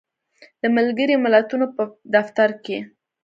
د 0.61 0.63
ملګری 0.77 1.15
ملتونو 1.25 1.65
په 1.75 1.83
دفتر 2.15 2.49
کې 2.63 2.77